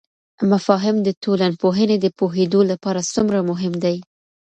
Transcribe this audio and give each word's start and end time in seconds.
مفاهیم 0.51 0.97
د 1.03 1.09
ټولنپوهنې 1.23 1.97
د 2.01 2.07
پوهیدو 2.19 2.61
لپاره 2.71 3.07
څومره 3.13 3.39
مهم 3.49 3.73
دي؟ 3.83 3.95